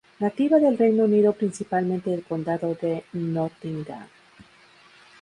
Nativa 0.19 0.57
del 0.57 0.79
Reino 0.79 1.03
Unido 1.03 1.31
principalmente 1.33 2.09
del 2.09 2.23
condado 2.23 2.73
de 2.73 3.03
Nottingham. 3.13 4.07